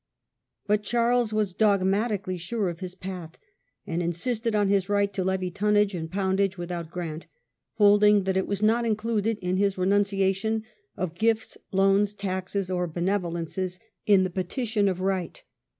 [0.65, 3.37] But Charles was dogmatically sure of his path,
[3.85, 7.27] and in sisted on his right to levy tunnage and poundage without Religious and S*"^"^'
[7.73, 10.63] holding that it was not included in his financial renunciation
[10.97, 13.45] of" gifts, loans, taxes, or bene grievanccs.
[13.45, 15.43] yolences" in the Petition of Right.